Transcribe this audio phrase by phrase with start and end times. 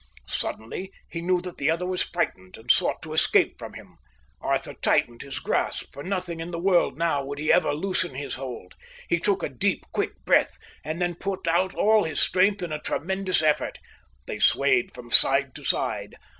[0.25, 3.97] Suddenly, he knew that the other was frightened and sought to escape from him.
[4.41, 8.33] Arthur tightened his grasp; for nothing in the world now would he ever loosen his
[8.33, 8.73] hold.
[9.09, 12.81] He took a deep, quick breath, and then put out all his strength in a
[12.81, 13.77] tremendous effort.
[14.25, 16.15] They swayed from side to side.